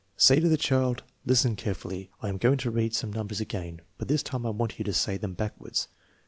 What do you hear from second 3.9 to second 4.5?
but this time I